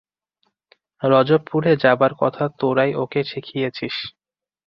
[1.01, 3.95] রজবপুরে যাবার কথা তোরাই ওকে শিখিয়েছিস।